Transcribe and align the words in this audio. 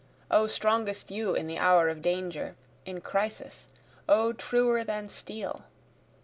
O 0.31 0.47
strongest 0.47 1.11
you 1.11 1.35
in 1.35 1.45
the 1.45 1.59
hour 1.59 1.87
of 1.87 2.01
danger, 2.01 2.55
in 2.87 3.01
crisis! 3.01 3.69
O 4.09 4.33
truer 4.33 4.83
than 4.83 5.09
steel!) 5.09 5.65